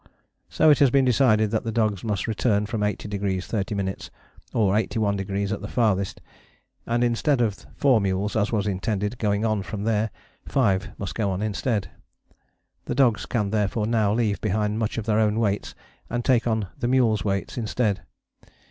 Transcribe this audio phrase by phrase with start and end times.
[0.49, 4.09] So it has been decided that the dogs must return from 80° 30´,
[4.51, 6.21] or 81° at the farthest,
[6.87, 10.09] and instead of four mules, as was intended, going on from there,
[10.47, 11.91] five must go on instead.
[12.85, 15.75] The dogs can therefore now leave behind much of their own weights
[16.09, 18.01] and take on the mules' weights instead.